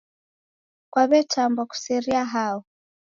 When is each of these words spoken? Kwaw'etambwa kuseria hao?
Kwaw'etambwa 0.91 1.63
kuseria 1.69 2.23
hao? 2.33 2.59